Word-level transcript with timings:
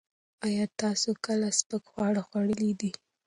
ایا 0.45 0.65
تاسو 0.81 1.09
کله 1.25 1.47
سپک 1.59 1.83
خواړه 1.89 2.21
خوړلي 2.27 2.71
دي؟ 2.79 2.91